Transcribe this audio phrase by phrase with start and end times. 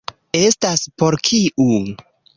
[0.39, 1.71] Estas por kiu?